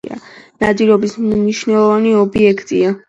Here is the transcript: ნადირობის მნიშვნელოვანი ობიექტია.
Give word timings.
ნადირობის 0.63 1.13
მნიშვნელოვანი 1.25 2.15
ობიექტია. 2.23 2.97